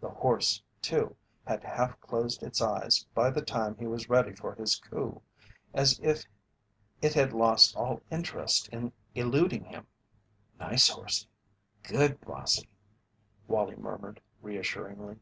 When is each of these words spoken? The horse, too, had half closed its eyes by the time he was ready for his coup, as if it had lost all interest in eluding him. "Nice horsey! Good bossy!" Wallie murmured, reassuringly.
The 0.00 0.08
horse, 0.08 0.62
too, 0.80 1.16
had 1.44 1.64
half 1.64 2.00
closed 2.00 2.44
its 2.44 2.62
eyes 2.62 3.06
by 3.12 3.30
the 3.30 3.42
time 3.42 3.76
he 3.76 3.88
was 3.88 4.08
ready 4.08 4.32
for 4.32 4.54
his 4.54 4.76
coup, 4.76 5.20
as 5.72 5.98
if 6.00 6.24
it 7.02 7.14
had 7.14 7.32
lost 7.32 7.74
all 7.74 8.00
interest 8.08 8.68
in 8.68 8.92
eluding 9.16 9.64
him. 9.64 9.88
"Nice 10.60 10.86
horsey! 10.90 11.26
Good 11.82 12.20
bossy!" 12.20 12.68
Wallie 13.48 13.74
murmured, 13.74 14.20
reassuringly. 14.42 15.16